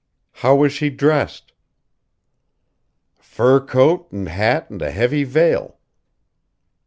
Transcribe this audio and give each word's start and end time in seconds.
"How 0.31 0.55
was 0.55 0.73
she 0.73 0.89
dressed?" 0.89 1.53
"Fur 3.19 3.59
coat 3.59 4.11
and 4.11 4.27
hat 4.29 4.67
and 4.71 4.81
a 4.81 4.89
heavy 4.89 5.23
veil." 5.23 5.77